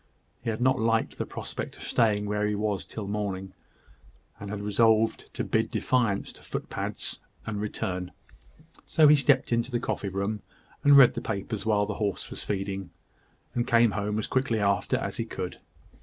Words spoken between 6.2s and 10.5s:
to footpads, and return: so he stepped into the coffee room,